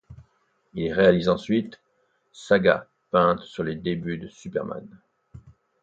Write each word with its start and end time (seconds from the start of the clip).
Ils 0.73 0.91
réalisent 0.91 1.29
ensuite', 1.29 1.79
saga 2.33 2.87
peinte 3.11 3.41
sur 3.43 3.61
les 3.63 3.75
débuts 3.75 4.17
de 4.17 4.29
Superman. 4.29 4.87